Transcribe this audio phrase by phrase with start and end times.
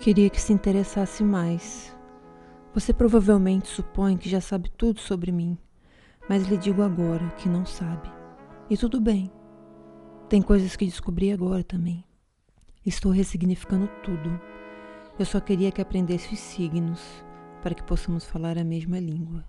[0.00, 1.94] Queria que se interessasse mais.
[2.72, 5.58] Você provavelmente supõe que já sabe tudo sobre mim,
[6.26, 8.10] mas lhe digo agora que não sabe.
[8.70, 9.30] E tudo bem.
[10.26, 12.02] Tem coisas que descobri agora também.
[12.84, 14.40] Estou ressignificando tudo.
[15.18, 17.02] Eu só queria que aprendesse os signos
[17.60, 19.44] para que possamos falar a mesma língua.